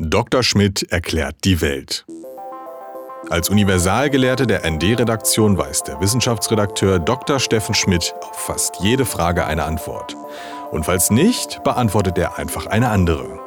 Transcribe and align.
Dr. 0.00 0.44
Schmidt 0.44 0.92
erklärt 0.92 1.34
die 1.42 1.60
Welt. 1.60 2.06
Als 3.30 3.50
Universalgelehrte 3.50 4.46
der 4.46 4.64
ND-Redaktion 4.70 5.58
weiß 5.58 5.82
der 5.82 6.00
Wissenschaftsredakteur 6.00 7.00
Dr. 7.00 7.40
Steffen 7.40 7.74
Schmidt 7.74 8.14
auf 8.20 8.36
fast 8.36 8.76
jede 8.80 9.04
Frage 9.04 9.44
eine 9.44 9.64
Antwort. 9.64 10.16
Und 10.70 10.84
falls 10.84 11.10
nicht, 11.10 11.64
beantwortet 11.64 12.16
er 12.16 12.38
einfach 12.38 12.66
eine 12.66 12.90
andere. 12.90 13.40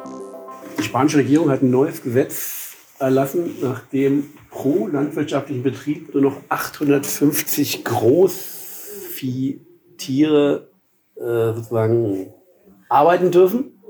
Die 0.78 0.84
spanische 0.84 1.20
Regierung 1.20 1.50
hat 1.50 1.62
ein 1.62 1.72
neues 1.72 2.04
Gesetz 2.04 2.76
erlassen, 3.00 3.56
nachdem 3.62 4.26
pro 4.50 4.88
landwirtschaftlichen 4.88 5.64
Betrieb 5.64 6.14
nur 6.14 6.22
noch 6.22 6.36
850 6.50 7.86
Großviehtiere 7.86 10.68
äh, 11.16 11.54
sozusagen 11.54 12.34
arbeiten 12.90 13.32
dürfen. 13.32 13.81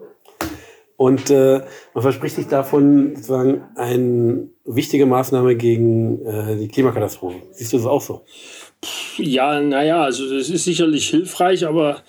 Und 1.01 1.31
äh, 1.31 1.61
man 1.95 2.03
verspricht 2.03 2.35
sich 2.35 2.45
davon 2.45 3.15
sozusagen 3.15 3.63
eine 3.75 4.49
wichtige 4.65 5.07
Maßnahme 5.07 5.55
gegen 5.55 6.23
äh, 6.23 6.57
die 6.57 6.67
Klimakatastrophe. 6.67 7.37
Siehst 7.53 7.73
du 7.73 7.77
das 7.77 7.87
auch 7.87 8.01
so? 8.01 8.21
Ja, 9.17 9.59
naja, 9.61 10.03
also 10.03 10.25
es 10.25 10.51
ist 10.51 10.63
sicherlich 10.63 11.09
hilfreich, 11.09 11.65
aber 11.65 12.03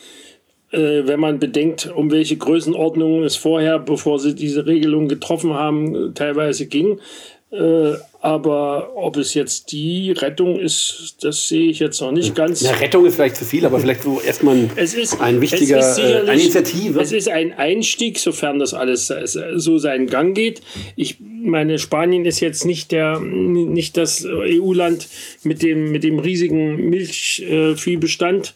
äh, 0.72 1.06
wenn 1.06 1.20
man 1.20 1.38
bedenkt, 1.38 1.90
um 1.90 2.10
welche 2.10 2.36
Größenordnungen 2.36 3.24
es 3.24 3.34
vorher, 3.34 3.78
bevor 3.78 4.18
sie 4.18 4.34
diese 4.34 4.66
Regelung 4.66 5.08
getroffen 5.08 5.54
haben, 5.54 6.12
teilweise 6.14 6.66
ging, 6.66 7.00
äh, 7.50 7.94
aber 8.22 8.92
ob 8.94 9.16
es 9.16 9.34
jetzt 9.34 9.72
die 9.72 10.12
Rettung 10.12 10.56
ist, 10.56 11.16
das 11.22 11.48
sehe 11.48 11.68
ich 11.68 11.80
jetzt 11.80 12.00
noch 12.00 12.12
nicht 12.12 12.36
ganz. 12.36 12.64
Eine 12.64 12.78
Rettung 12.78 13.04
ist 13.04 13.16
vielleicht 13.16 13.34
zu 13.34 13.44
viel, 13.44 13.66
aber 13.66 13.80
vielleicht 13.80 14.04
so 14.04 14.20
erstmal 14.20 14.54
ein, 14.54 14.70
es 14.76 14.94
ist, 14.94 15.20
ein 15.20 15.40
wichtiger 15.40 15.78
es 15.78 15.98
ist 15.98 16.04
äh, 16.04 16.20
eine 16.20 16.40
Initiative. 16.40 17.00
Es 17.00 17.10
ist 17.10 17.28
ein 17.28 17.52
Einstieg, 17.52 18.20
sofern 18.20 18.60
das 18.60 18.74
alles 18.74 19.12
so 19.56 19.78
seinen 19.78 20.06
Gang 20.06 20.36
geht. 20.36 20.62
Ich 20.94 21.16
meine, 21.20 21.80
Spanien 21.80 22.24
ist 22.24 22.38
jetzt 22.38 22.64
nicht 22.64 22.92
der 22.92 23.18
nicht 23.18 23.96
das 23.96 24.24
EU-Land 24.24 25.08
mit 25.42 25.64
dem 25.64 25.90
mit 25.90 26.04
dem 26.04 26.20
riesigen 26.20 26.90
Milchviehbestand 26.90 28.54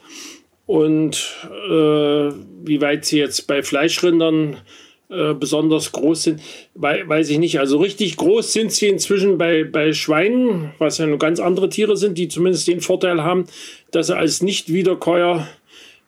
und 0.67 1.35
äh, 1.69 1.71
wie 1.71 2.81
weit 2.81 3.05
sie 3.05 3.19
jetzt 3.19 3.49
bei 3.49 3.65
Fleischrindern 3.65 4.59
äh, 5.09 5.35
besonders 5.35 5.93
groß 5.93 6.23
sind, 6.25 6.41
weiß 6.75 7.31
ich 7.31 7.39
nicht. 7.39 7.61
Also 7.61 7.79
richtig 7.79 8.17
groß 8.17 8.53
sind 8.53 8.73
sie 8.73 8.89
inzwischen 8.89 9.39
bei, 9.39 9.65
bei 9.65 9.93
Schweinen, 9.93 10.73
was 10.79 10.99
ja 10.99 11.07
nur 11.07 11.19
ganz 11.19 11.39
andere 11.39 11.69
Tiere 11.69 11.97
sind, 11.97 12.19
die 12.19 12.29
zumindest 12.29 12.67
den 12.67 12.81
Vorteil 12.81 13.23
haben, 13.23 13.45
dass 13.93 14.09
sie 14.09 14.17
als 14.17 14.43
Nicht-Wiederkäuer 14.43 15.47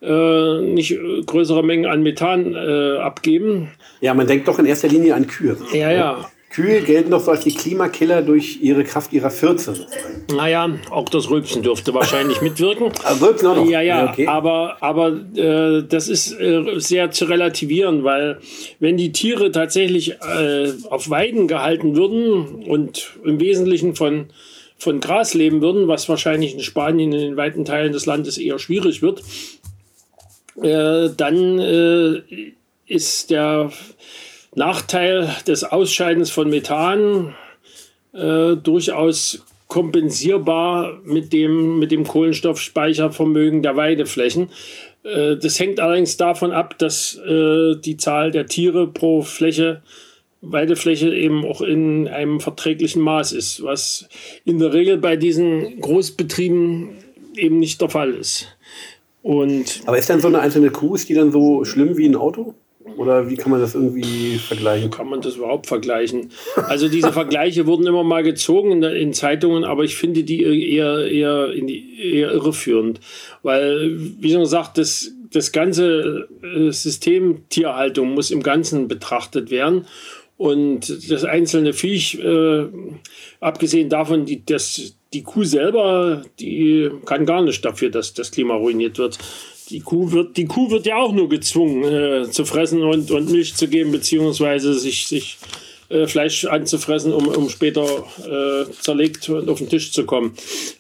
äh, 0.01 0.61
nicht 0.61 0.99
größere 1.27 1.65
Mengen 1.65 1.87
an 1.87 2.03
Methan 2.03 2.55
äh, 2.55 2.99
abgeben. 2.99 3.71
Ja, 4.01 4.15
man 4.15 4.27
denkt 4.27 4.49
doch 4.49 4.59
in 4.59 4.67
erster 4.67 4.89
Linie 4.89 5.15
an 5.15 5.27
Kühe. 5.27 5.57
Ja, 5.73 5.91
ja. 5.91 6.31
Kühe 6.51 6.81
gelten 6.81 7.11
doch 7.11 7.23
so 7.23 7.31
als 7.31 7.45
die 7.45 7.53
Klimakiller 7.53 8.23
durch 8.23 8.61
ihre 8.63 8.83
Kraft 8.83 9.13
ihrer 9.13 9.31
Fürze. 9.31 9.87
Naja, 10.35 10.71
auch 10.91 11.09
das 11.09 11.29
Rülpsen 11.29 11.63
dürfte 11.63 11.93
wahrscheinlich 11.93 12.41
mitwirken. 12.41 12.91
Also 13.05 13.27
Rülpsen 13.27 13.49
auch 13.49 13.57
noch? 13.57 13.69
Ja, 13.69 13.81
ja, 13.83 14.11
okay. 14.11 14.27
aber, 14.27 14.79
aber 14.81 15.13
äh, 15.37 15.83
das 15.87 16.09
ist 16.09 16.33
äh, 16.33 16.79
sehr 16.79 17.11
zu 17.11 17.27
relativieren, 17.27 18.03
weil 18.03 18.39
wenn 18.81 18.97
die 18.97 19.13
Tiere 19.13 19.53
tatsächlich 19.53 20.13
äh, 20.23 20.73
auf 20.89 21.11
Weiden 21.11 21.49
gehalten 21.49 21.97
würden 21.97 22.65
und 22.65 23.11
im 23.25 23.41
Wesentlichen 23.41 23.95
von, 23.95 24.27
von 24.79 25.01
Gras 25.01 25.35
leben 25.35 25.61
würden, 25.61 25.87
was 25.87 26.09
wahrscheinlich 26.09 26.55
in 26.55 26.61
Spanien 26.61 27.13
in 27.13 27.21
den 27.21 27.37
weiten 27.37 27.65
Teilen 27.65 27.93
des 27.93 28.07
Landes 28.07 28.39
eher 28.39 28.59
schwierig 28.59 29.03
wird, 29.03 29.23
äh, 30.63 31.11
dann 31.15 31.59
äh, 31.59 32.23
ist 32.87 33.31
der 33.31 33.71
Nachteil 34.55 35.35
des 35.47 35.65
Ausscheidens 35.65 36.31
von 36.31 36.49
Methan 36.49 37.35
äh, 38.13 38.57
durchaus 38.57 39.45
kompensierbar 39.69 40.99
mit 41.05 41.33
dem, 41.33 41.79
mit 41.79 41.93
dem 41.93 42.05
Kohlenstoffspeichervermögen 42.05 43.63
der 43.63 43.77
Weideflächen. 43.77 44.49
Äh, 45.05 45.37
das 45.37 45.61
hängt 45.61 45.79
allerdings 45.79 46.17
davon 46.17 46.53
ab, 46.53 46.79
dass 46.79 47.17
äh, 47.17 47.77
die 47.77 47.97
Zahl 47.99 48.31
der 48.31 48.47
Tiere 48.47 48.87
pro 48.89 49.23
Fläche, 49.23 49.83
Weidefläche 50.41 51.15
eben 51.15 51.45
auch 51.45 51.61
in 51.61 52.09
einem 52.09 52.41
verträglichen 52.41 53.03
Maß 53.03 53.33
ist, 53.33 53.63
was 53.63 54.09
in 54.45 54.59
der 54.59 54.73
Regel 54.73 54.97
bei 54.97 55.17
diesen 55.17 55.81
Großbetrieben 55.81 56.91
eben 57.37 57.59
nicht 57.59 57.81
der 57.81 57.91
Fall 57.91 58.13
ist. 58.15 58.47
Und 59.23 59.83
Aber 59.85 59.99
ist 59.99 60.09
dann 60.09 60.21
so 60.21 60.29
eine 60.29 60.41
einzelne 60.41 60.71
Kuh, 60.71 60.95
ist 60.95 61.09
die 61.09 61.15
dann 61.15 61.33
so 61.33 61.65
schlimm 61.65 61.97
wie 61.99 62.09
ein 62.09 62.17
Auto? 62.17 62.55
Oder 62.97 63.29
wie 63.29 63.37
kann 63.37 63.51
man 63.51 63.61
das 63.61 63.75
irgendwie 63.75 64.37
vergleichen? 64.39 64.91
Kann 64.91 65.09
man 65.09 65.21
das 65.21 65.37
überhaupt 65.37 65.67
vergleichen? 65.67 66.31
Also 66.57 66.89
diese 66.89 67.13
Vergleiche 67.13 67.67
wurden 67.67 67.87
immer 67.87 68.05
mal 68.05 68.23
gezogen 68.23 68.73
in, 68.73 68.83
in, 68.83 69.13
Zeitungen, 69.13 69.65
aber 69.65 69.85
ich 69.85 69.97
finde 69.97 70.25
die 70.25 70.43
eher, 70.43 71.07
eher, 71.11 71.49
die, 71.49 72.15
eher 72.15 72.33
irreführend. 72.33 73.01
Weil, 73.43 73.97
wie 74.21 74.33
schon 74.33 74.41
gesagt, 74.41 74.79
das, 74.79 75.13
das 75.33 75.53
ganze 75.53 76.29
äh, 76.43 76.71
System 76.71 77.49
Tierhaltung 77.49 78.15
muss 78.15 78.31
im 78.31 78.43
Ganzen 78.43 78.89
betrachtet 78.89 79.51
werden. 79.51 79.87
Und 80.37 81.11
das 81.11 81.25
einzelne 81.25 81.73
Viech, 81.73 82.19
äh, 82.21 82.67
abgesehen 83.41 83.89
davon, 83.89 84.25
die, 84.25 84.45
das, 84.45 84.95
die 85.13 85.23
Kuh 85.23 85.45
selber, 85.45 86.23
die 86.39 86.91
kann 87.07 87.27
gar 87.27 87.43
nicht 87.43 87.65
dafür, 87.65 87.91
dass 87.91 88.15
das 88.15 88.31
Klima 88.31 88.55
ruiniert 88.55 88.99
wird 88.99 89.19
die 89.71 89.81
Kuh 89.81 90.13
wird, 90.13 90.37
die 90.37 90.47
Kuh 90.47 90.71
wird 90.71 90.87
ja 90.87 90.97
auch 90.97 91.13
nur 91.13 91.29
gezwungen 91.29 91.85
äh, 91.85 92.31
zu 92.31 92.45
fressen 92.45 92.83
und, 92.83 93.11
und 93.11 93.31
Milch 93.31 93.55
zu 93.55 93.69
geben, 93.69 93.93
beziehungsweise 93.93 94.75
sich, 94.75 95.07
sich 95.07 95.39
äh, 95.89 96.07
Fleisch 96.07 96.45
anzufressen, 96.45 97.13
um, 97.13 97.29
um 97.29 97.49
später 97.49 97.85
äh, 97.85 98.71
zerlegt 98.73 99.29
und 99.29 99.49
auf 99.49 99.59
den 99.59 99.69
Tisch 99.69 99.93
zu 99.93 100.05
kommen. 100.05 100.35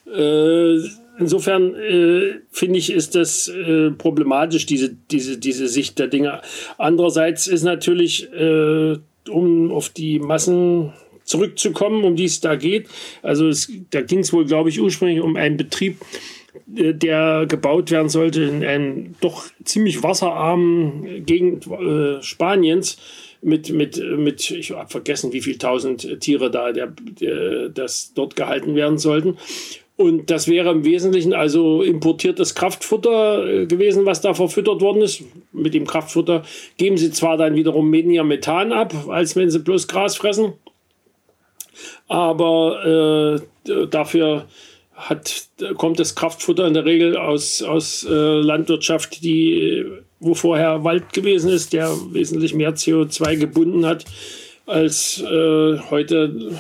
Äh, 0.07 0.79
insofern 1.19 1.75
äh, 1.75 2.41
finde 2.51 2.79
ich, 2.79 2.91
ist 2.91 3.15
das 3.15 3.49
äh, 3.49 3.91
problematisch, 3.91 4.67
diese, 4.67 4.95
diese, 5.11 5.39
diese 5.39 5.69
Sicht 5.69 5.99
der 5.99 6.09
Dinge. 6.09 6.41
Andererseits 6.79 7.47
ist 7.47 7.63
natürlich, 7.63 8.29
um 9.31 9.73
auf 9.73 9.91
die 9.91 10.19
Massen 10.19 10.93
zurückzukommen, 11.25 12.05
um 12.05 12.17
die 12.17 12.25
es 12.25 12.41
da 12.41 12.57
geht. 12.57 12.89
Also 13.23 13.49
es, 13.49 13.71
da 13.91 14.01
ging 14.01 14.21
es 14.21 14.33
wohl, 14.33 14.47
glaube 14.47 14.71
ich, 14.71 14.81
ursprünglich 14.81 15.21
um 15.21 15.37
einen 15.37 15.59
Betrieb, 15.59 15.99
der 16.67 17.47
gebaut 17.49 17.91
werden 17.91 18.09
sollte 18.09 18.43
in 18.43 18.65
einem 18.65 19.15
doch 19.21 19.45
ziemlich 19.65 20.03
wasserarmen 20.03 21.25
Gegend 21.25 21.67
äh, 21.67 22.23
Spaniens 22.23 22.99
mit, 23.41 23.71
mit, 23.71 24.03
mit, 24.17 24.51
ich 24.51 24.73
habe 24.73 24.91
vergessen, 24.91 25.33
wie 25.33 25.41
viele 25.41 25.59
tausend 25.59 26.21
Tiere 26.21 26.51
da 26.51 26.73
der, 26.73 26.89
der, 27.21 27.69
das 27.69 28.13
dort 28.15 28.37
gehalten 28.37 28.75
werden 28.75 28.99
sollten. 28.99 29.37
Und 29.97 30.31
das 30.31 30.47
wäre 30.47 30.71
im 30.71 30.85
Wesentlichen 30.85 31.35
also 31.35 31.83
importiertes 31.83 32.55
Kraftfutter 32.55 33.47
äh, 33.47 33.67
gewesen, 33.67 34.07
was 34.07 34.21
da 34.21 34.33
verfüttert 34.33 34.81
worden 34.81 35.03
ist. 35.03 35.25
Mit 35.53 35.75
dem 35.75 35.89
Kraftfutter 35.89 36.45
geben 36.77 36.97
sie 36.97 37.11
zwar 37.11 37.37
dann 37.37 37.57
wiederum 37.57 37.93
weniger 37.93 38.23
Methan 38.23 38.73
ab, 38.73 38.95
als 39.09 39.35
wenn 39.35 39.51
sie 39.51 39.59
bloß 39.59 39.89
Gras 39.89 40.17
fressen, 40.17 40.53
aber 42.07 43.43
äh, 43.67 43.87
dafür 43.89 44.47
hat, 44.99 45.49
kommt 45.77 46.01
das 46.01 46.15
Kraftfutter 46.15 46.67
in 46.67 46.75
der 46.75 46.85
Regel 46.85 47.17
aus, 47.17 47.63
aus 47.63 48.05
äh, 48.05 48.13
Landwirtschaft, 48.13 49.23
die, 49.23 49.85
wo 50.19 50.35
vorher 50.35 50.83
Wald 50.83 51.13
gewesen 51.13 51.51
ist, 51.51 51.73
der 51.73 51.91
wesentlich 52.11 52.53
mehr 52.53 52.75
CO2 52.75 53.37
gebunden 53.37 53.87
hat, 53.87 54.05
als 54.67 55.23
äh, 55.23 55.79
heute 55.91 56.53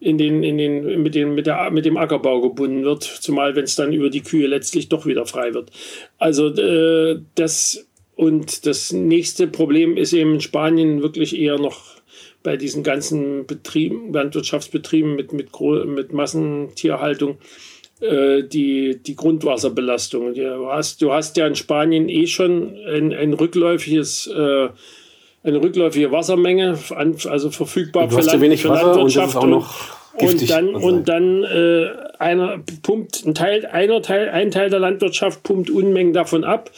in 0.00 0.18
den, 0.18 0.42
in 0.42 0.58
den, 0.58 1.02
mit, 1.02 1.14
den, 1.14 1.34
mit, 1.34 1.46
der, 1.46 1.70
mit 1.70 1.86
dem 1.86 1.96
Ackerbau 1.96 2.40
gebunden 2.42 2.84
wird, 2.84 3.04
zumal 3.04 3.56
wenn 3.56 3.64
es 3.64 3.76
dann 3.76 3.92
über 3.92 4.10
die 4.10 4.22
Kühe 4.22 4.46
letztlich 4.46 4.88
doch 4.88 5.06
wieder 5.06 5.24
frei 5.26 5.54
wird. 5.54 5.70
Also 6.18 6.48
äh, 6.48 7.20
das 7.36 7.86
und 8.14 8.66
das 8.66 8.92
nächste 8.92 9.46
Problem 9.46 9.96
ist 9.96 10.12
eben 10.12 10.34
in 10.34 10.40
Spanien 10.40 11.02
wirklich 11.02 11.36
eher 11.36 11.58
noch 11.58 12.01
bei 12.42 12.56
diesen 12.56 12.82
ganzen 12.82 13.46
Betrieben, 13.46 14.12
Landwirtschaftsbetrieben 14.12 15.14
mit, 15.14 15.32
mit, 15.32 15.50
mit 15.86 16.12
Massentierhaltung 16.12 17.38
äh, 18.00 18.42
die, 18.42 18.98
die 19.02 19.16
Grundwasserbelastung. 19.16 20.34
Du 20.34 20.66
hast, 20.66 21.02
du 21.02 21.12
hast 21.12 21.36
ja 21.36 21.46
in 21.46 21.54
Spanien 21.54 22.08
eh 22.08 22.26
schon 22.26 22.76
ein, 22.86 23.12
ein 23.12 23.32
rückläufiges 23.32 24.26
äh, 24.26 24.68
eine 25.44 25.60
rückläufige 25.60 26.12
Wassermenge, 26.12 26.78
also 27.28 27.50
verfügbar 27.50 28.10
für, 28.10 28.20
Land, 28.20 28.40
wenig 28.40 28.62
für 28.62 28.68
Landwirtschaft. 28.68 29.36
Und, 29.36 29.54
und, 29.54 29.64
und 30.20 30.50
dann, 30.50 30.74
und 30.74 31.08
dann 31.08 31.42
äh, 31.42 31.88
einer 32.18 32.60
pumpt 32.82 33.24
ein 33.26 33.34
Teil, 33.34 33.66
einer 33.66 34.02
Teil, 34.02 34.28
ein 34.28 34.50
Teil 34.50 34.70
der 34.70 34.78
Landwirtschaft 34.78 35.42
pumpt 35.42 35.70
Unmengen 35.70 36.12
davon 36.12 36.44
ab, 36.44 36.70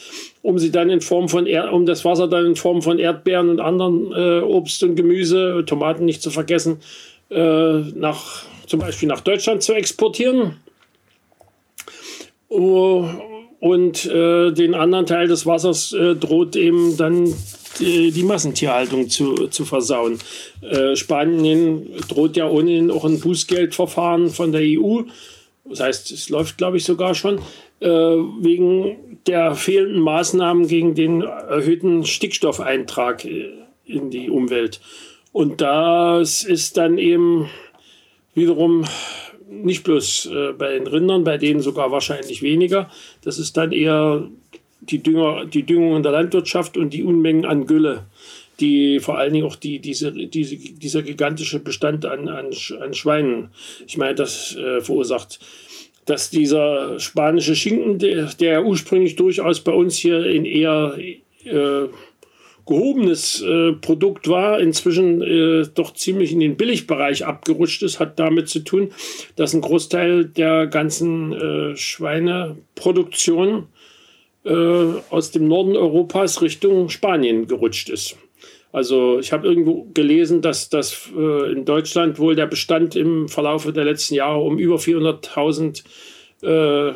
um 0.45 0.59
sie 0.59 0.71
dann 0.71 0.91
in 0.91 1.01
Form 1.01 1.27
von 1.27 1.47
Erd, 1.47 1.73
um 1.73 1.87
das 1.87 2.05
Wasser 2.05 2.27
dann 2.27 2.45
in 2.45 2.55
Form 2.55 2.83
von 2.83 2.99
Erdbeeren 2.99 3.49
und 3.49 3.59
anderen 3.59 4.11
äh, 4.11 4.41
Obst 4.41 4.83
und 4.83 4.95
Gemüse, 4.95 5.63
Tomaten 5.65 6.05
nicht 6.05 6.21
zu 6.21 6.29
vergessen, 6.29 6.81
äh, 7.31 7.79
nach 7.95 8.43
zum 8.67 8.79
Beispiel 8.79 9.09
nach 9.09 9.21
Deutschland 9.21 9.63
zu 9.63 9.73
exportieren. 9.73 10.57
Oh, 12.47 13.07
und 13.59 14.05
äh, 14.05 14.51
den 14.51 14.75
anderen 14.75 15.07
Teil 15.07 15.27
des 15.27 15.47
Wassers 15.47 15.93
äh, 15.93 16.13
droht 16.13 16.55
eben 16.55 16.95
dann 16.95 17.33
die, 17.79 18.11
die 18.11 18.23
Massentierhaltung 18.23 19.09
zu, 19.09 19.47
zu 19.47 19.65
versauen. 19.65 20.19
Äh, 20.61 20.95
Spanien 20.95 21.87
droht 22.07 22.37
ja 22.37 22.47
ohnehin 22.47 22.91
auch 22.91 23.03
ein 23.03 23.19
Bußgeldverfahren 23.19 24.29
von 24.29 24.51
der 24.51 24.61
EU. 24.61 25.01
Das 25.67 25.79
heißt, 25.79 26.11
es 26.11 26.29
läuft, 26.29 26.59
glaube 26.59 26.77
ich, 26.77 26.83
sogar 26.83 27.15
schon, 27.15 27.39
äh, 27.79 27.87
wegen 27.87 29.19
der 29.27 29.55
fehlenden 29.55 30.01
Maßnahmen 30.01 30.67
gegen 30.67 30.95
den 30.95 31.21
erhöhten 31.21 32.05
Stickstoffeintrag 32.05 33.25
äh, 33.25 33.51
in 33.85 34.09
die 34.09 34.29
Umwelt. 34.29 34.81
Und 35.31 35.61
das 35.61 36.43
ist 36.43 36.77
dann 36.77 36.97
eben 36.97 37.49
wiederum 38.33 38.85
nicht 39.49 39.83
bloß 39.83 40.27
äh, 40.27 40.53
bei 40.53 40.73
den 40.73 40.87
Rindern, 40.87 41.23
bei 41.23 41.37
denen 41.37 41.61
sogar 41.61 41.91
wahrscheinlich 41.91 42.41
weniger. 42.41 42.89
Das 43.21 43.37
ist 43.37 43.57
dann 43.57 43.71
eher 43.71 44.27
die, 44.81 45.01
Dünger, 45.01 45.45
die 45.45 45.63
Düngung 45.63 45.95
in 45.95 46.03
der 46.03 46.11
Landwirtschaft 46.11 46.77
und 46.77 46.93
die 46.93 47.03
Unmengen 47.03 47.45
an 47.45 47.65
Gülle, 47.65 48.05
die 48.59 48.99
vor 48.99 49.17
allen 49.17 49.33
Dingen 49.33 49.45
auch 49.45 49.55
die, 49.55 49.79
diese, 49.79 50.11
diese, 50.11 50.57
dieser 50.57 51.01
gigantische 51.01 51.59
Bestand 51.59 52.05
an, 52.05 52.27
an, 52.27 52.51
an 52.81 52.93
Schweinen, 52.93 53.49
ich 53.87 53.97
meine, 53.97 54.15
das 54.15 54.55
äh, 54.55 54.81
verursacht. 54.81 55.39
Dass 56.05 56.29
dieser 56.29 56.99
spanische 56.99 57.55
Schinken, 57.55 57.97
der, 57.97 58.25
der 58.39 58.65
ursprünglich 58.65 59.15
durchaus 59.15 59.61
bei 59.61 59.71
uns 59.71 59.97
hier 59.97 60.25
in 60.25 60.45
eher 60.45 60.97
äh, 61.43 61.87
gehobenes 62.65 63.41
äh, 63.41 63.73
Produkt 63.73 64.27
war, 64.27 64.59
inzwischen 64.59 65.21
äh, 65.21 65.67
doch 65.73 65.93
ziemlich 65.93 66.31
in 66.31 66.39
den 66.39 66.57
Billigbereich 66.57 67.25
abgerutscht 67.25 67.83
ist, 67.83 67.99
hat 67.99 68.19
damit 68.19 68.49
zu 68.49 68.59
tun, 68.59 68.91
dass 69.35 69.53
ein 69.53 69.61
Großteil 69.61 70.25
der 70.25 70.67
ganzen 70.67 71.33
äh, 71.33 71.75
Schweineproduktion 71.75 73.67
äh, 74.45 74.53
aus 75.09 75.31
dem 75.31 75.47
Norden 75.47 75.75
Europas 75.75 76.41
Richtung 76.41 76.89
Spanien 76.89 77.47
gerutscht 77.47 77.89
ist. 77.89 78.17
Also 78.75 79.19
ich 79.19 79.31
habe 79.31 79.47
irgendwo 79.47 79.87
gelesen, 79.93 80.41
dass, 80.41 80.67
dass 80.67 81.09
äh, 81.15 81.53
in 81.53 81.63
Deutschland 81.63 82.19
wohl 82.19 82.35
der 82.35 82.45
Bestand 82.45 82.97
im 82.97 83.29
Verlauf 83.29 83.71
der 83.71 83.85
letzten 83.85 84.15
Jahre 84.15 84.41
um 84.41 84.59
über 84.59 84.75
400.000 84.75 85.81
äh, 86.41 86.93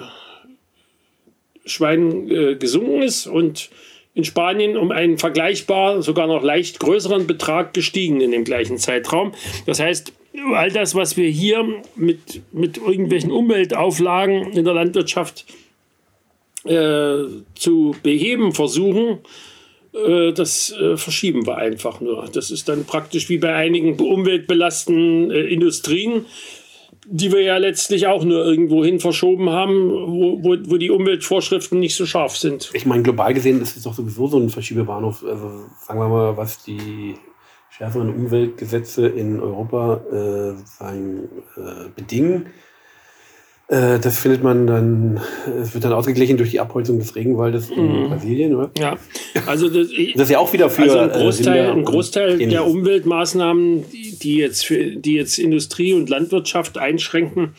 Schweinen 1.65 2.59
gesunken 2.59 3.01
ist 3.01 3.27
und 3.27 3.69
in 4.13 4.25
Spanien 4.25 4.75
um 4.75 4.91
einen 4.91 5.17
vergleichbar, 5.17 6.01
sogar 6.01 6.27
noch 6.27 6.43
leicht 6.43 6.81
größeren 6.81 7.27
Betrag 7.27 7.73
gestiegen 7.73 8.19
in 8.19 8.31
dem 8.31 8.43
gleichen 8.43 8.77
Zeitraum. 8.77 9.31
Das 9.65 9.79
heißt, 9.79 10.11
all 10.55 10.71
das, 10.71 10.95
was 10.95 11.15
wir 11.15 11.29
hier 11.29 11.65
mit, 11.95 12.41
mit 12.51 12.77
irgendwelchen 12.77 13.31
Umweltauflagen 13.31 14.51
in 14.51 14.65
der 14.65 14.73
Landwirtschaft 14.73 15.45
äh, 16.65 17.23
zu 17.55 17.95
beheben 18.03 18.51
versuchen, 18.51 19.19
äh, 19.19 19.58
das 20.33 20.71
äh, 20.71 20.97
verschieben 20.97 21.47
wir 21.47 21.57
einfach 21.57 22.01
nur. 22.01 22.27
Das 22.31 22.51
ist 22.51 22.69
dann 22.69 22.85
praktisch 22.85 23.29
wie 23.29 23.37
bei 23.37 23.53
einigen 23.55 23.99
umweltbelastenden 23.99 25.31
äh, 25.31 25.41
Industrien 25.41 26.25
die 27.11 27.31
wir 27.31 27.41
ja 27.41 27.57
letztlich 27.57 28.05
auch 28.05 28.23
nur 28.23 28.45
irgendwo 28.45 28.83
hin 28.85 28.99
verschoben 28.99 29.49
haben, 29.49 29.89
wo, 29.89 30.43
wo, 30.43 30.57
wo 30.65 30.77
die 30.77 30.91
Umweltvorschriften 30.91 31.79
nicht 31.79 31.95
so 31.95 32.05
scharf 32.05 32.37
sind. 32.37 32.69
Ich 32.73 32.85
meine, 32.85 33.01
global 33.01 33.33
gesehen 33.33 33.61
ist 33.61 33.75
es 33.75 33.83
doch 33.83 33.95
sowieso 33.95 34.27
so 34.27 34.37
ein 34.37 34.49
Verschiebebahnhof. 34.49 35.23
Also 35.23 35.65
sagen 35.81 35.99
wir 35.99 36.07
mal, 36.07 36.37
was 36.37 36.63
die 36.63 37.15
schärferen 37.71 38.13
Umweltgesetze 38.13 39.07
in 39.07 39.39
Europa 39.39 40.01
äh, 40.11 40.57
sozusagen 40.57 41.29
äh, 41.55 41.89
bedingen 41.95 42.47
äh, 43.69 43.99
das 43.99 44.17
findet 44.17 44.43
man 44.43 44.65
dann, 44.65 45.21
es 45.61 45.75
wird 45.75 45.83
dann 45.83 45.93
ausgeglichen 45.93 46.37
durch 46.37 46.49
die 46.49 46.59
Abholzung 46.59 46.97
des 46.97 47.15
Regenwaldes 47.15 47.69
in 47.69 48.03
mhm. 48.03 48.09
Brasilien, 48.09 48.55
oder? 48.55 48.71
Ja, 48.79 48.97
also 49.45 49.69
das, 49.69 49.89
das, 50.15 50.23
ist 50.23 50.31
ja 50.31 50.39
auch 50.39 50.51
wieder 50.51 50.71
für 50.71 50.81
also 50.83 50.97
ein 50.97 51.11
Großteil, 51.11 51.69
ein 51.69 51.85
Großteil 51.85 52.37
der 52.39 52.65
Umweltmaßnahmen, 52.65 53.85
die 53.91 54.37
jetzt, 54.37 54.65
für, 54.65 54.95
die 54.95 55.13
jetzt 55.13 55.37
Industrie 55.37 55.93
und 55.93 56.09
Landwirtschaft 56.09 56.79
einschränken, 56.79 57.53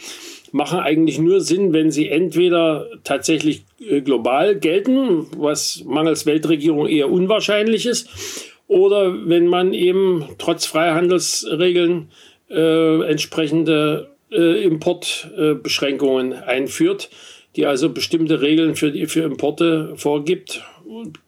machen 0.50 0.80
eigentlich 0.80 1.20
nur 1.20 1.40
Sinn, 1.40 1.72
wenn 1.72 1.92
sie 1.92 2.08
entweder 2.08 2.88
tatsächlich 3.04 3.64
äh, 3.78 4.00
global 4.00 4.56
gelten, 4.56 5.26
was 5.36 5.84
mangels 5.86 6.26
Weltregierung 6.26 6.88
eher 6.88 7.08
unwahrscheinlich 7.08 7.86
ist, 7.86 8.08
oder 8.66 9.28
wenn 9.28 9.46
man 9.46 9.72
eben 9.72 10.24
trotz 10.38 10.66
Freihandelsregeln 10.66 12.10
äh, 12.50 13.02
entsprechende 13.04 14.09
äh, 14.32 14.62
Importbeschränkungen 14.62 16.32
einführt, 16.32 17.10
die 17.56 17.66
also 17.66 17.90
bestimmte 17.90 18.40
Regeln 18.40 18.76
für, 18.76 18.92
die, 18.92 19.06
für 19.06 19.22
Importe 19.22 19.94
vorgibt, 19.96 20.62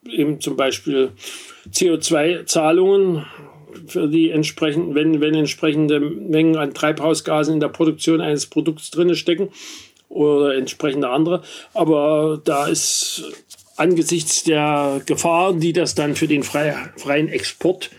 eben 0.09 0.41
zum 0.41 0.57
Beispiel 0.57 1.11
CO2-Zahlungen 1.71 3.27
für 3.87 4.09
die 4.09 4.31
entsprechenden, 4.31 4.95
wenn, 4.95 5.21
wenn 5.21 5.35
entsprechende 5.35 6.01
Mengen 6.01 6.57
an 6.57 6.75
Treibhausgasen 6.75 7.55
in 7.55 7.61
der 7.61 7.69
Produktion 7.69 8.21
eines 8.21 8.47
Produkts 8.47 8.91
drin 8.91 9.15
stecken 9.15 9.49
oder 10.09 10.55
entsprechende 10.55 11.09
andere. 11.09 11.43
Aber 11.73 12.41
da 12.45 12.67
ist 12.67 13.25
angesichts 13.77 14.45
der 14.45 15.01
Gefahren, 15.07 15.61
die 15.61 15.73
das 15.73 15.95
dann 15.95 16.15
für 16.15 16.29
den 16.29 16.43
frei, 16.43 16.77
freien 16.97 17.29
Export 17.29 17.91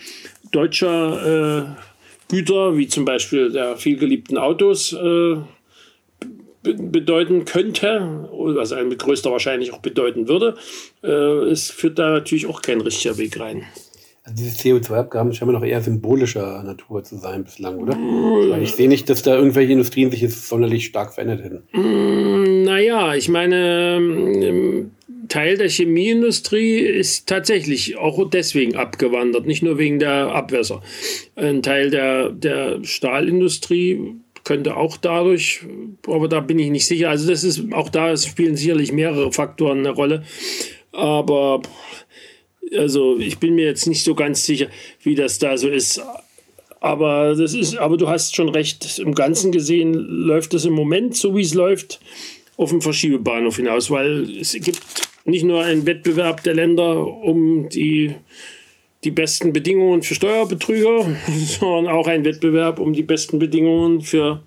deutscher 0.51 1.75
äh, 1.77 1.93
Güter, 2.33 2.77
wie 2.77 2.88
zum 2.88 3.06
Beispiel 3.06 3.51
der 3.51 3.77
vielgeliebten 3.77 4.39
Autos, 4.39 4.91
äh, 4.94 5.35
bedeuten 6.63 7.45
könnte, 7.45 8.27
was 8.31 8.71
einem 8.71 8.89
mit 8.89 9.00
größter 9.00 9.31
Wahrscheinlichkeit 9.31 9.77
auch 9.77 9.81
bedeuten 9.81 10.27
würde. 10.27 10.56
Äh, 11.03 11.09
es 11.51 11.69
führt 11.69 12.00
da 12.00 12.09
natürlich 12.09 12.47
auch 12.47 12.62
kein 12.62 12.81
richtiger 12.81 13.18
Weg 13.18 13.39
rein. 13.39 13.63
Also 14.24 14.41
diese 14.41 14.56
CO2-Abgaben 14.57 15.33
scheinen 15.33 15.51
noch 15.51 15.65
eher 15.65 15.81
symbolischer 15.81 16.63
Natur 16.63 17.03
zu 17.03 17.18
sein 17.18 17.44
bislang, 17.44 17.77
oder? 17.77 17.95
Mm. 17.95 18.51
Weil 18.51 18.63
ich 18.63 18.71
sehe 18.71 18.88
nicht, 18.88 19.09
dass 19.09 19.21
da 19.21 19.36
irgendwelche 19.36 19.74
Industrien 19.74 20.09
sich 20.09 20.21
jetzt 20.21 20.47
sonderlich 20.47 20.86
stark 20.86 21.13
verändert 21.13 21.44
hätten. 21.44 21.63
Mm, 21.74 22.63
naja, 22.63 23.13
ich 23.15 23.27
meine, 23.27 23.97
ähm, 23.97 24.91
Teil 25.30 25.58
der 25.58 25.70
Chemieindustrie 25.70 26.78
ist 26.80 27.28
tatsächlich 27.28 27.98
auch 27.98 28.30
deswegen 28.30 28.75
abgewandert, 28.75 29.46
nicht 29.46 29.64
nur 29.64 29.78
wegen 29.78 30.00
der 30.00 30.34
Abwässer. 30.34 30.81
Ein 31.36 31.62
Teil 31.62 31.90
der, 31.90 32.30
der 32.30 32.84
Stahlindustrie 32.84 34.16
könnte 34.44 34.75
auch 34.75 34.98
dadurch, 34.98 35.62
aber 36.08 36.28
da 36.28 36.42
bin 36.42 36.60
ich 36.60 36.70
nicht 36.70 36.88
sicher. 36.88 37.10
Also 37.10 37.30
das 37.30 37.44
ist 37.44 37.72
auch 37.72 37.90
da 37.90 38.16
spielen 38.18 38.58
sicherlich 38.58 38.92
mehrere 38.92 39.31
Faktoren 39.31 39.80
eine 39.80 39.92
Rolle. 39.92 40.24
Aber 40.92 41.62
also 42.78 43.18
ich 43.18 43.38
bin 43.40 43.56
mir 43.56 43.66
jetzt 43.66 43.88
nicht 43.88 44.04
so 44.04 44.16
ganz 44.16 44.46
sicher, 44.46 44.68
wie 45.02 45.16
das 45.16 45.40
da 45.40 45.58
so 45.58 45.70
ist. 45.70 46.02
Aber 46.80 47.36
das 47.36 47.53
ist, 47.53 47.77
aber 47.77 47.96
du 47.96 48.10
hast 48.10 48.36
schon 48.36 48.50
recht. 48.50 49.00
Im 49.00 49.15
Ganzen 49.15 49.53
gesehen 49.53 49.94
läuft 49.94 50.53
es 50.53 50.65
im 50.65 50.74
Moment 50.74 51.15
so, 51.15 51.36
wie 51.36 51.42
es 51.42 51.53
läuft, 51.53 52.01
auf 52.58 52.72
dem 52.72 52.82
Verschiebebahnhof 52.82 53.56
hinaus, 53.56 53.89
weil 53.89 54.30
es 54.38 54.51
gibt 54.51 54.82
nicht 55.25 55.44
nur 55.44 55.63
einen 55.63 55.86
Wettbewerb 55.86 56.44
der 56.44 56.53
Länder 56.53 57.06
um 57.06 57.70
die, 57.70 58.15
die 59.03 59.12
besten 59.12 59.53
Bedingungen 59.53 60.01
für 60.01 60.15
Steuerbetrüger, 60.15 61.06
sondern 61.46 61.94
auch 61.94 62.08
ein 62.08 62.25
Wettbewerb 62.25 62.80
um 62.80 62.94
die 62.94 63.03
besten 63.03 63.39
Bedingungen 63.39 64.01
für 64.01 64.44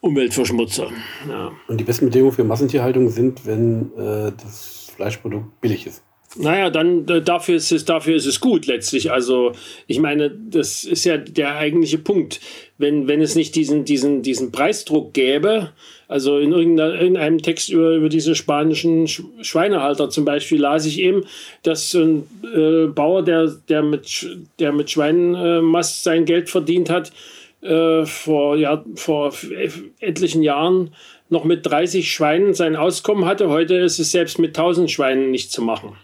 Umweltverschmutzer. 0.00 0.90
Ja. 1.28 1.52
Und 1.68 1.78
die 1.78 1.84
besten 1.84 2.06
Bedingungen 2.06 2.32
für 2.32 2.44
Massentierhaltung 2.44 3.10
sind, 3.10 3.46
wenn 3.46 3.92
äh, 3.96 4.32
das 4.32 4.92
Fleischprodukt 4.94 5.60
billig 5.60 5.86
ist. 5.86 6.02
Naja, 6.38 6.68
dann 6.68 7.06
dafür 7.06 7.56
ist 7.56 7.72
es, 7.72 7.84
dafür 7.86 8.16
ist 8.16 8.26
es 8.26 8.40
gut 8.40 8.66
letztlich. 8.66 9.10
Also 9.10 9.52
ich 9.86 10.00
meine, 10.00 10.30
das 10.30 10.84
ist 10.84 11.04
ja 11.04 11.16
der 11.16 11.56
eigentliche 11.56 11.98
Punkt. 11.98 12.40
Wenn, 12.78 13.08
wenn 13.08 13.22
es 13.22 13.34
nicht 13.34 13.54
diesen, 13.54 13.86
diesen, 13.86 14.22
diesen 14.22 14.52
Preisdruck 14.52 15.14
gäbe, 15.14 15.70
also 16.08 16.38
in 16.38 16.52
irgendeinem 16.52 17.40
Text 17.40 17.70
über, 17.70 17.94
über 17.94 18.08
diese 18.10 18.34
spanischen 18.34 19.08
Schweinehalter 19.08 20.10
zum 20.10 20.26
Beispiel 20.26 20.60
las 20.60 20.84
ich 20.84 21.00
eben, 21.00 21.24
dass 21.62 21.94
ein 21.94 22.24
äh, 22.54 22.86
Bauer, 22.86 23.22
der, 23.22 23.46
der, 23.68 23.82
mit, 23.82 24.28
der 24.58 24.72
mit 24.72 24.90
Schweinenmast 24.90 26.04
sein 26.04 26.26
Geld 26.26 26.50
verdient 26.50 26.90
hat, 26.90 27.12
äh, 27.62 28.04
vor, 28.04 28.56
ja, 28.56 28.84
vor 28.94 29.32
etlichen 30.00 30.42
Jahren 30.42 30.90
noch 31.30 31.44
mit 31.44 31.66
30 31.66 32.12
Schweinen 32.12 32.52
sein 32.52 32.76
Auskommen 32.76 33.24
hatte. 33.24 33.48
Heute 33.48 33.76
ist 33.76 33.98
es 33.98 34.12
selbst 34.12 34.38
mit 34.38 34.50
1000 34.50 34.90
Schweinen 34.90 35.30
nicht 35.30 35.50
zu 35.50 35.62
machen. 35.62 35.96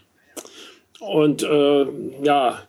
Und 1.07 1.43
äh, 1.43 1.85
ja, 2.23 2.63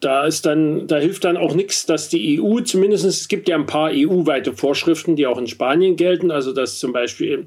da 0.00 0.26
ist 0.26 0.44
dann, 0.44 0.86
da 0.86 0.98
hilft 0.98 1.24
dann 1.24 1.36
auch 1.36 1.54
nichts, 1.54 1.86
dass 1.86 2.08
die 2.08 2.40
EU 2.40 2.60
zumindest, 2.60 3.04
es 3.04 3.28
gibt 3.28 3.48
ja 3.48 3.56
ein 3.56 3.66
paar 3.66 3.90
EU-weite 3.92 4.52
Vorschriften, 4.52 5.16
die 5.16 5.26
auch 5.26 5.38
in 5.38 5.46
Spanien 5.46 5.96
gelten, 5.96 6.30
also 6.30 6.52
dass 6.52 6.78
zum 6.78 6.92
Beispiel 6.92 7.46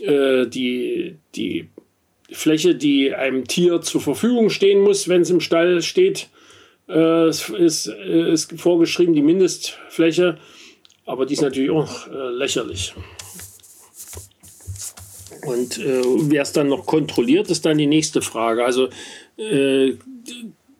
äh, 0.00 0.46
die, 0.46 1.16
die 1.34 1.68
Fläche, 2.30 2.76
die 2.76 3.12
einem 3.12 3.46
Tier 3.48 3.80
zur 3.80 4.00
Verfügung 4.00 4.50
stehen 4.50 4.80
muss, 4.80 5.08
wenn 5.08 5.22
es 5.22 5.30
im 5.30 5.40
Stall 5.40 5.82
steht, 5.82 6.28
äh, 6.88 7.28
ist, 7.28 7.48
ist 7.88 8.60
vorgeschrieben, 8.60 9.14
die 9.14 9.22
Mindestfläche, 9.22 10.38
aber 11.06 11.26
die 11.26 11.34
ist 11.34 11.42
natürlich 11.42 11.70
auch 11.70 12.06
äh, 12.06 12.30
lächerlich. 12.30 12.94
Und 15.46 15.78
äh, 15.78 16.02
wer 16.04 16.42
es 16.42 16.52
dann 16.52 16.68
noch 16.68 16.86
kontrolliert, 16.86 17.50
ist 17.50 17.64
dann 17.64 17.78
die 17.78 17.86
nächste 17.86 18.22
Frage. 18.22 18.64
Also 18.64 18.88
äh, 19.38 19.94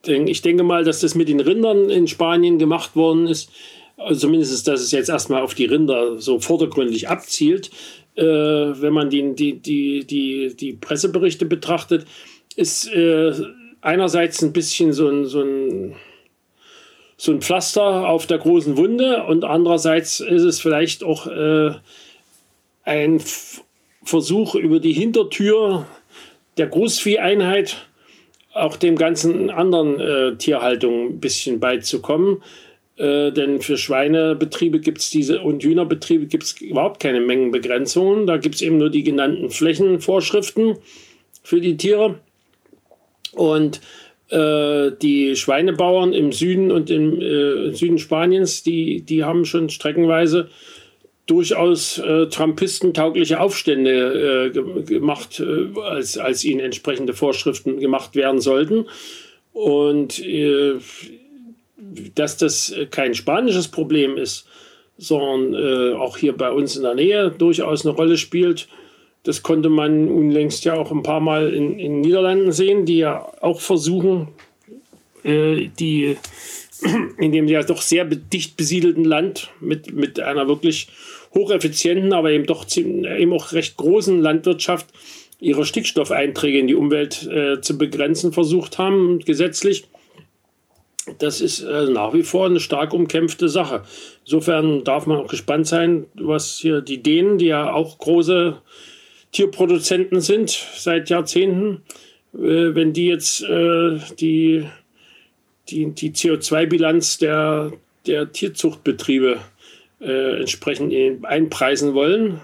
ich 0.04 0.42
denke 0.42 0.62
mal, 0.62 0.84
dass 0.84 1.00
das 1.00 1.14
mit 1.14 1.28
den 1.28 1.40
Rindern 1.40 1.90
in 1.90 2.06
Spanien 2.08 2.58
gemacht 2.58 2.96
worden 2.96 3.26
ist. 3.26 3.50
Also 3.96 4.20
zumindest, 4.20 4.66
dass 4.66 4.80
es 4.80 4.92
jetzt 4.92 5.10
erstmal 5.10 5.42
auf 5.42 5.54
die 5.54 5.66
Rinder 5.66 6.18
so 6.18 6.40
vordergründig 6.40 7.08
abzielt. 7.08 7.70
Äh, 8.16 8.24
wenn 8.24 8.92
man 8.92 9.10
die, 9.10 9.34
die, 9.34 9.58
die, 9.58 10.06
die, 10.06 10.54
die 10.56 10.72
Presseberichte 10.72 11.44
betrachtet, 11.46 12.06
ist 12.56 12.90
äh, 12.92 13.32
einerseits 13.80 14.42
ein 14.42 14.52
bisschen 14.52 14.92
so 14.92 15.08
ein, 15.08 15.26
so 15.26 15.42
ein 15.42 15.94
so 17.20 17.32
ein 17.32 17.42
Pflaster 17.42 18.08
auf 18.08 18.26
der 18.26 18.38
großen 18.38 18.78
Wunde 18.78 19.24
und 19.24 19.44
andererseits 19.44 20.20
ist 20.20 20.42
es 20.42 20.58
vielleicht 20.58 21.04
auch 21.04 21.26
äh, 21.26 21.72
ein 22.84 23.20
Versuch 24.02 24.54
über 24.54 24.80
die 24.80 24.92
Hintertür 24.92 25.86
der 26.56 26.66
Großvieheinheit 26.66 27.86
auch 28.52 28.76
dem 28.76 28.96
ganzen 28.96 29.50
anderen 29.50 30.00
äh, 30.00 30.36
Tierhaltung 30.36 31.06
ein 31.06 31.20
bisschen 31.20 31.60
beizukommen. 31.60 32.42
Äh, 32.96 33.32
denn 33.32 33.60
für 33.60 33.78
Schweinebetriebe 33.78 34.80
gibt 34.80 34.98
es 34.98 35.10
diese 35.10 35.40
und 35.40 35.62
Hühnerbetriebe 35.62 36.26
gibt 36.26 36.44
es 36.44 36.60
überhaupt 36.60 37.00
keine 37.00 37.20
Mengenbegrenzungen. 37.20 38.26
Da 38.26 38.36
gibt 38.36 38.56
es 38.56 38.62
eben 38.62 38.78
nur 38.78 38.90
die 38.90 39.04
genannten 39.04 39.50
Flächenvorschriften 39.50 40.76
für 41.42 41.60
die 41.60 41.76
Tiere. 41.76 42.20
Und 43.32 43.80
äh, 44.28 44.90
die 45.00 45.36
Schweinebauern 45.36 46.12
im 46.12 46.32
Süden 46.32 46.70
und 46.70 46.90
im 46.90 47.20
äh, 47.20 47.72
Süden 47.72 47.98
Spaniens, 47.98 48.62
die, 48.62 49.02
die 49.02 49.24
haben 49.24 49.44
schon 49.44 49.70
streckenweise 49.70 50.48
durchaus 51.30 51.98
äh, 51.98 52.26
Trumpisten-taugliche 52.26 53.40
Aufstände 53.40 54.52
äh, 54.54 54.82
gemacht, 54.82 55.40
äh, 55.40 55.78
als, 55.80 56.18
als 56.18 56.44
ihnen 56.44 56.60
entsprechende 56.60 57.14
Vorschriften 57.14 57.78
gemacht 57.78 58.16
werden 58.16 58.40
sollten. 58.40 58.86
Und 59.52 60.18
äh, 60.18 60.74
dass 62.14 62.36
das 62.36 62.74
kein 62.90 63.14
spanisches 63.14 63.68
Problem 63.68 64.16
ist, 64.16 64.46
sondern 64.98 65.96
auch 65.96 66.18
hier 66.18 66.36
bei 66.36 66.50
uns 66.50 66.76
in 66.76 66.82
der 66.82 66.94
Nähe 66.94 67.30
durchaus 67.30 67.86
eine 67.86 67.94
Rolle 67.94 68.18
spielt, 68.18 68.68
das 69.22 69.42
konnte 69.42 69.68
man 69.68 70.08
unlängst 70.08 70.64
ja 70.64 70.74
auch 70.74 70.90
ein 70.90 71.02
paar 71.02 71.20
Mal 71.20 71.52
in 71.52 71.76
den 71.78 72.00
Niederlanden 72.00 72.52
sehen, 72.52 72.86
die 72.86 72.98
ja 72.98 73.30
auch 73.40 73.60
versuchen, 73.60 74.28
äh, 75.24 75.68
die 75.78 76.16
in 77.18 77.32
dem 77.32 77.46
ja 77.46 77.62
doch 77.62 77.82
sehr 77.82 78.06
dicht 78.06 78.56
besiedelten 78.56 79.04
Land 79.04 79.50
mit, 79.60 79.92
mit 79.92 80.18
einer 80.20 80.48
wirklich 80.48 80.88
hocheffizienten, 81.34 82.12
aber 82.12 82.30
eben 82.30 82.46
doch 82.46 82.66
eben 82.76 83.32
auch 83.32 83.52
recht 83.52 83.76
großen 83.76 84.20
Landwirtschaft 84.20 84.86
ihre 85.40 85.64
Stickstoffeinträge 85.64 86.58
in 86.58 86.66
die 86.66 86.74
Umwelt 86.74 87.26
äh, 87.26 87.60
zu 87.60 87.78
begrenzen 87.78 88.32
versucht 88.32 88.78
haben, 88.78 89.20
gesetzlich. 89.20 89.84
Das 91.18 91.40
ist 91.40 91.60
äh, 91.62 91.86
nach 91.86 92.12
wie 92.12 92.22
vor 92.22 92.46
eine 92.46 92.60
stark 92.60 92.92
umkämpfte 92.92 93.48
Sache. 93.48 93.82
Insofern 94.24 94.84
darf 94.84 95.06
man 95.06 95.18
auch 95.18 95.28
gespannt 95.28 95.66
sein, 95.66 96.06
was 96.14 96.58
hier 96.58 96.82
die 96.82 97.02
Dänen, 97.02 97.38
die 97.38 97.46
ja 97.46 97.72
auch 97.72 97.98
große 97.98 98.60
Tierproduzenten 99.32 100.20
sind 100.20 100.50
seit 100.50 101.08
Jahrzehnten, 101.08 101.82
äh, 102.34 102.74
wenn 102.74 102.92
die 102.92 103.06
jetzt 103.06 103.42
äh, 103.42 103.98
die, 104.18 104.66
die, 105.68 105.90
die 105.92 106.10
CO2-Bilanz 106.10 107.18
der, 107.18 107.72
der 108.06 108.30
Tierzuchtbetriebe 108.30 109.38
äh, 110.00 110.40
entsprechend 110.40 110.92
einpreisen 111.24 111.94
wollen, 111.94 112.40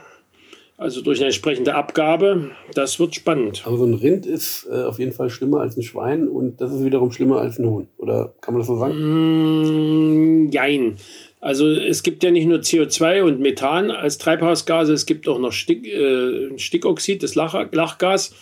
also 0.79 1.01
durch 1.01 1.19
eine 1.21 1.27
entsprechende 1.27 1.75
Abgabe, 1.75 2.51
das 2.75 3.01
wird 3.01 3.15
spannend. 3.15 3.63
Aber 3.65 3.79
so 3.79 3.85
ein 3.85 3.95
Rind 3.95 4.27
ist 4.27 4.69
äh, 4.71 4.83
auf 4.83 4.99
jeden 4.99 5.13
Fall 5.13 5.31
schlimmer 5.31 5.61
als 5.61 5.77
ein 5.77 5.83
Schwein 5.83 6.29
und 6.29 6.61
das 6.61 6.73
ist 6.73 6.85
wiederum 6.85 7.13
schlimmer 7.13 7.41
als 7.41 7.59
ein 7.59 7.67
Huhn. 7.67 7.89
Oder 7.97 8.35
kann 8.43 8.53
man 8.53 8.61
das 8.61 8.67
so 8.67 8.77
sagen? 8.77 10.45
Mm, 10.45 10.51
jein. 10.51 10.97
Also 11.41 11.71
es 11.71 12.03
gibt 12.03 12.23
ja 12.25 12.31
nicht 12.31 12.47
nur 12.47 12.59
CO2 12.59 13.23
und 13.23 13.41
Methan 13.41 13.91
als 13.91 14.19
Treibhausgase, 14.19 14.93
es 14.93 15.07
gibt 15.07 15.29
auch 15.29 15.39
noch 15.39 15.53
Stick, 15.53 15.87
äh, 15.87 16.59
Stickoxid, 16.59 17.23
das 17.23 17.35
Lach, 17.35 17.55
Lachgas. 17.73 18.35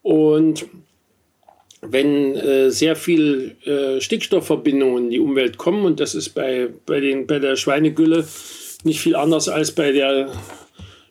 Und 0.00 0.66
wenn 1.82 2.34
äh, 2.34 2.70
sehr 2.70 2.96
viel 2.96 3.56
äh, 3.64 4.00
Stickstoffverbindungen 4.00 5.04
in 5.04 5.10
die 5.10 5.20
Umwelt 5.20 5.58
kommen, 5.58 5.84
und 5.84 6.00
das 6.00 6.14
ist 6.14 6.30
bei, 6.30 6.68
bei, 6.86 7.00
den, 7.00 7.26
bei 7.26 7.38
der 7.38 7.56
Schweinegülle 7.56 8.26
nicht 8.84 9.00
viel 9.00 9.16
anders 9.16 9.48
als 9.48 9.72
bei 9.72 9.92
der 9.92 10.30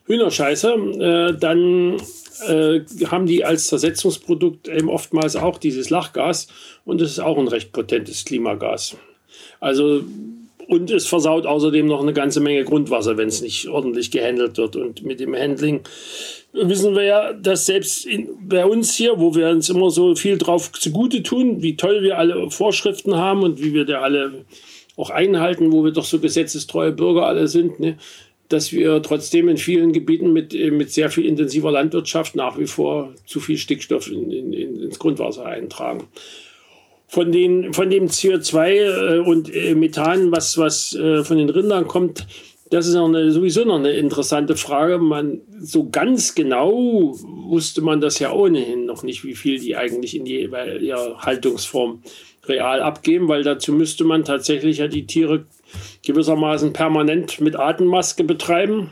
Hühnerscheiße, 0.06 0.72
äh, 0.72 1.38
dann 1.38 1.96
äh, 2.46 2.80
haben 3.06 3.26
die 3.26 3.44
als 3.44 3.68
Zersetzungsprodukt 3.68 4.68
eben 4.68 4.88
oftmals 4.88 5.36
auch 5.36 5.58
dieses 5.58 5.90
Lachgas 5.90 6.48
und 6.84 7.00
das 7.00 7.10
ist 7.10 7.20
auch 7.20 7.38
ein 7.38 7.48
recht 7.48 7.72
potentes 7.72 8.24
Klimagas. 8.24 8.96
Also 9.60 10.02
und 10.68 10.90
es 10.90 11.06
versaut 11.06 11.46
außerdem 11.46 11.86
noch 11.86 12.02
eine 12.02 12.12
ganze 12.12 12.40
Menge 12.40 12.64
Grundwasser, 12.64 13.16
wenn 13.16 13.28
es 13.28 13.42
nicht 13.42 13.68
ordentlich 13.68 14.10
gehandelt 14.10 14.58
wird. 14.58 14.76
Und 14.76 15.04
mit 15.04 15.20
dem 15.20 15.34
Handling 15.34 15.80
wissen 16.52 16.94
wir 16.94 17.04
ja, 17.04 17.32
dass 17.32 17.66
selbst 17.66 18.06
in, 18.06 18.28
bei 18.48 18.64
uns 18.64 18.94
hier, 18.94 19.18
wo 19.18 19.34
wir 19.34 19.48
uns 19.48 19.68
immer 19.68 19.90
so 19.90 20.14
viel 20.14 20.38
drauf 20.38 20.72
zugute 20.72 21.22
tun, 21.22 21.62
wie 21.62 21.76
toll 21.76 22.02
wir 22.02 22.18
alle 22.18 22.50
Vorschriften 22.50 23.16
haben 23.16 23.42
und 23.42 23.62
wie 23.62 23.74
wir 23.74 23.84
da 23.84 24.00
alle 24.00 24.44
auch 24.96 25.10
einhalten, 25.10 25.72
wo 25.72 25.84
wir 25.84 25.92
doch 25.92 26.04
so 26.04 26.18
gesetzestreue 26.18 26.92
Bürger 26.92 27.26
alle 27.26 27.48
sind, 27.48 27.78
ne, 27.80 27.98
dass 28.48 28.72
wir 28.72 29.02
trotzdem 29.02 29.48
in 29.48 29.58
vielen 29.58 29.92
Gebieten 29.92 30.32
mit, 30.32 30.54
mit 30.54 30.90
sehr 30.90 31.10
viel 31.10 31.26
intensiver 31.26 31.70
Landwirtschaft 31.70 32.34
nach 32.36 32.58
wie 32.58 32.66
vor 32.66 33.12
zu 33.26 33.40
viel 33.40 33.58
Stickstoff 33.58 34.10
in, 34.10 34.30
in, 34.30 34.52
ins 34.52 34.98
Grundwasser 34.98 35.44
eintragen 35.44 36.08
von, 37.08 37.32
den, 37.32 37.72
von 37.72 37.90
dem 37.90 38.06
CO2 38.06 38.68
äh, 38.68 39.18
und 39.20 39.54
äh, 39.54 39.74
Methan, 39.74 40.32
was, 40.32 40.58
was 40.58 40.94
äh, 40.94 41.24
von 41.24 41.38
den 41.38 41.50
Rindern 41.50 41.86
kommt, 41.86 42.26
das 42.70 42.88
ist 42.88 42.94
noch 42.94 43.06
eine, 43.06 43.30
sowieso 43.30 43.64
noch 43.64 43.78
eine 43.78 43.92
interessante 43.92 44.56
Frage. 44.56 44.98
Man, 44.98 45.40
so 45.60 45.88
ganz 45.88 46.34
genau 46.34 46.72
wusste 46.72 47.80
man 47.80 48.00
das 48.00 48.18
ja 48.18 48.32
ohnehin 48.32 48.86
noch 48.86 49.04
nicht, 49.04 49.24
wie 49.24 49.36
viel 49.36 49.60
die 49.60 49.76
eigentlich 49.76 50.16
in 50.16 50.26
ihrer 50.26 51.18
Haltungsform 51.18 52.02
real 52.48 52.80
abgeben, 52.80 53.28
weil 53.28 53.44
dazu 53.44 53.72
müsste 53.72 54.04
man 54.04 54.24
tatsächlich 54.24 54.78
ja 54.78 54.88
die 54.88 55.06
Tiere 55.06 55.46
gewissermaßen 56.04 56.72
permanent 56.72 57.40
mit 57.40 57.56
Atemmaske 57.56 58.24
betreiben. 58.24 58.90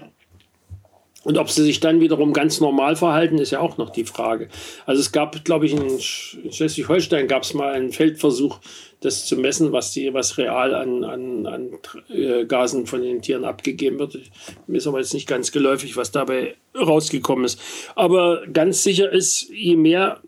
Und 1.25 1.39
ob 1.39 1.51
sie 1.51 1.63
sich 1.63 1.81
dann 1.81 2.01
wiederum 2.01 2.33
ganz 2.33 2.61
normal 2.61 2.97
verhalten, 2.97 3.39
ist 3.39 3.51
ja 3.51 3.61
auch 3.61 3.79
noch 3.79 3.91
die 3.91 4.05
Frage. 4.05 4.49
Also 4.87 5.01
es 5.01 5.11
gab, 5.11 5.45
glaube 5.45 5.67
ich, 5.67 5.73
in 5.73 5.99
Schleswig-Holstein 5.99 7.29
gab 7.29 7.43
es 7.43 7.55
mal 7.55 7.73
einen 7.73 7.93
Feldversuch, 7.93 8.61
das 9.01 9.27
zu 9.27 9.37
messen, 9.37 9.73
was, 9.73 9.93
die, 9.93 10.13
was 10.13 10.39
real 10.39 10.75
an, 10.75 11.05
an, 11.05 11.47
an 11.47 11.71
äh, 12.11 12.45
Gasen 12.45 12.87
von 12.87 13.03
den 13.03 13.23
Tieren 13.23 13.45
abgegeben 13.45 13.99
wird. 13.99 14.19
Mir 14.67 14.79
ist 14.79 14.87
aber 14.87 14.99
jetzt 14.99 15.15
nicht 15.15 15.29
ganz 15.29 15.51
geläufig, 15.51 15.97
was 15.97 16.11
dabei 16.11 16.57
rausgekommen 16.79 17.45
ist. 17.45 17.59
Aber 17.95 18.47
ganz 18.53 18.83
sicher 18.83 19.11
ist, 19.11 19.49
je 19.51 19.77
mehr 19.77 20.21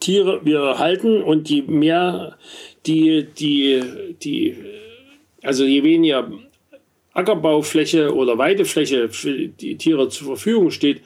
Tiere 0.00 0.44
wir 0.44 0.78
halten 0.78 1.22
und 1.22 1.50
je 1.50 1.62
mehr 1.62 2.36
die, 2.86 3.26
die, 3.38 3.82
die, 4.22 4.56
also 5.42 5.64
je 5.64 5.82
weniger 5.82 6.30
Ackerbaufläche 7.18 8.14
oder 8.14 8.38
Weidefläche 8.38 9.08
für 9.08 9.48
die 9.48 9.76
Tiere 9.76 10.08
zur 10.08 10.28
Verfügung 10.28 10.70
steht 10.70 11.02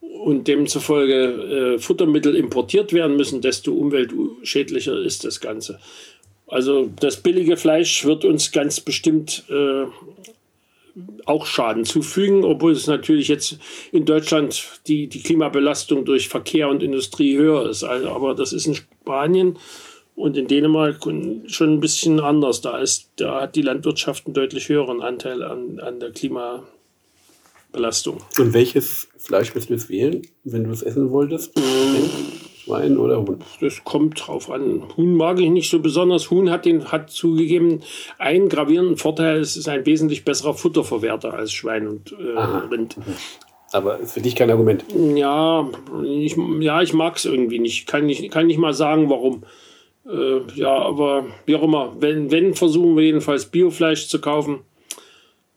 und 0.00 0.46
demzufolge 0.46 1.74
äh, 1.74 1.78
Futtermittel 1.78 2.36
importiert 2.36 2.92
werden 2.92 3.16
müssen, 3.16 3.40
desto 3.40 3.72
umweltschädlicher 3.72 4.98
ist 5.00 5.24
das 5.24 5.40
Ganze. 5.40 5.80
Also 6.46 6.90
das 7.00 7.16
billige 7.16 7.56
Fleisch 7.56 8.04
wird 8.04 8.26
uns 8.26 8.52
ganz 8.52 8.80
bestimmt 8.80 9.44
äh, 9.48 9.86
auch 11.24 11.46
Schaden 11.46 11.86
zufügen, 11.86 12.44
obwohl 12.44 12.72
es 12.72 12.86
natürlich 12.86 13.28
jetzt 13.28 13.58
in 13.90 14.04
Deutschland 14.04 14.80
die, 14.86 15.06
die 15.06 15.22
Klimabelastung 15.22 16.04
durch 16.04 16.28
Verkehr 16.28 16.68
und 16.68 16.82
Industrie 16.82 17.38
höher 17.38 17.70
ist. 17.70 17.84
Also, 17.84 18.10
aber 18.10 18.34
das 18.34 18.52
ist 18.52 18.66
in 18.66 18.74
Spanien 18.74 19.58
und 20.22 20.36
in 20.36 20.46
Dänemark 20.46 21.00
schon 21.46 21.74
ein 21.74 21.80
bisschen 21.80 22.20
anders. 22.20 22.60
Da, 22.60 22.78
ist, 22.78 23.10
da 23.16 23.40
hat 23.40 23.56
die 23.56 23.62
Landwirtschaft 23.62 24.26
einen 24.26 24.34
deutlich 24.34 24.68
höheren 24.68 25.02
Anteil 25.02 25.42
an, 25.42 25.80
an 25.80 25.98
der 25.98 26.12
Klimabelastung. 26.12 26.68
Und 28.38 28.54
welches 28.54 29.08
Fleisch 29.18 29.52
du 29.52 29.58
jetzt 29.58 29.88
wählen, 29.88 30.22
wenn 30.44 30.62
du 30.62 30.70
es 30.70 30.82
essen 30.82 31.10
wolltest? 31.10 31.58
Ähm, 31.58 32.08
Schwein 32.56 32.98
oder 32.98 33.20
Huhn? 33.20 33.40
Das 33.60 33.82
kommt 33.82 34.24
drauf 34.24 34.48
an. 34.48 34.84
Huhn 34.96 35.16
mag 35.16 35.40
ich 35.40 35.50
nicht 35.50 35.68
so 35.68 35.80
besonders. 35.80 36.30
Huhn 36.30 36.50
hat, 36.50 36.66
den, 36.66 36.92
hat 36.92 37.10
zugegeben 37.10 37.80
einen 38.18 38.48
gravierenden 38.48 38.98
Vorteil. 38.98 39.40
Es 39.40 39.56
ist 39.56 39.68
ein 39.68 39.84
wesentlich 39.86 40.24
besserer 40.24 40.54
Futterverwerter 40.54 41.34
als 41.34 41.50
Schwein 41.50 41.88
und 41.88 42.12
äh, 42.12 42.38
Rind. 42.70 42.94
Aber 43.72 43.98
ist 43.98 44.12
für 44.12 44.20
dich 44.20 44.36
kein 44.36 44.52
Argument. 44.52 44.84
Ja, 45.16 45.68
ich, 46.04 46.36
ja, 46.60 46.80
ich 46.80 46.92
mag 46.92 47.16
es 47.16 47.24
irgendwie 47.24 47.58
nicht. 47.58 47.88
Kann 47.88 48.08
ich 48.08 48.30
kann 48.30 48.46
nicht 48.46 48.58
mal 48.58 48.74
sagen, 48.74 49.10
warum. 49.10 49.42
Äh, 50.06 50.40
ja, 50.54 50.74
aber 50.74 51.26
wie 51.46 51.56
auch 51.56 51.62
immer, 51.62 51.94
wenn, 52.00 52.30
wenn 52.30 52.54
versuchen 52.54 52.96
wir 52.96 53.04
jedenfalls 53.04 53.46
Biofleisch 53.46 54.08
zu 54.08 54.20
kaufen. 54.20 54.60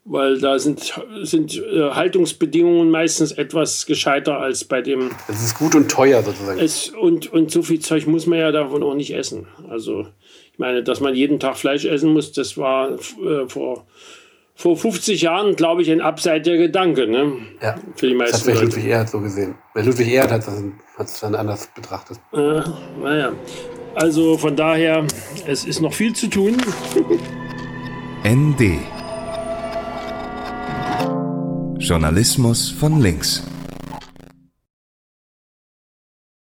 weil 0.07 0.39
da 0.39 0.59
sind, 0.59 0.93
sind 1.23 1.57
äh, 1.57 1.89
Haltungsbedingungen 1.89 2.91
meistens 2.91 3.31
etwas 3.31 3.87
gescheiter 3.87 4.39
als 4.39 4.63
bei 4.63 4.81
dem. 4.81 5.09
Es 5.27 5.43
ist 5.43 5.57
gut 5.57 5.73
und 5.73 5.89
teuer 5.89 6.21
sozusagen. 6.21 6.59
Es, 6.59 6.89
und, 6.89 7.33
und 7.33 7.49
so 7.49 7.63
viel 7.63 7.79
Zeug 7.79 8.05
muss 8.05 8.27
man 8.27 8.37
ja 8.37 8.51
davon 8.51 8.83
auch 8.83 8.93
nicht 8.93 9.15
essen. 9.15 9.47
Also 9.67 10.05
ich 10.53 10.59
meine, 10.59 10.83
dass 10.83 10.99
man 10.99 11.15
jeden 11.15 11.39
Tag 11.39 11.57
Fleisch 11.57 11.85
essen 11.85 12.13
muss, 12.13 12.31
das 12.31 12.55
war 12.55 12.91
äh, 12.91 13.47
vor, 13.47 13.87
vor 14.53 14.77
50 14.77 15.23
Jahren, 15.23 15.55
glaube 15.55 15.81
ich, 15.81 15.91
ein 15.91 16.01
abseitiger 16.01 16.57
Gedanke. 16.57 17.07
Ne? 17.07 17.33
Ja, 17.61 17.75
Für 17.95 18.07
die 18.07 18.13
das 18.13 18.19
meisten 18.19 18.35
hat 18.35 18.43
vielleicht 18.43 18.61
Leute. 18.61 18.75
Ludwig 18.75 18.85
Erhard 18.91 19.09
so 19.09 19.19
gesehen. 19.21 19.55
Weil 19.73 19.85
Ludwig 19.85 20.13
Erhard 20.13 20.31
hat 20.31 20.47
das, 20.47 20.63
hat 20.97 21.07
es 21.07 21.19
dann 21.19 21.33
anders 21.33 21.67
betrachtet. 21.75 22.19
Äh, 22.31 22.61
naja. 23.01 23.33
Also 23.95 24.37
von 24.37 24.55
daher, 24.55 25.05
es 25.47 25.63
ist 25.63 25.81
noch 25.81 25.93
viel 25.93 26.13
zu 26.13 26.27
tun. 26.27 26.57
ND 28.25 28.79
Journalismus 31.79 32.71
von 32.71 32.99
links. 32.99 33.43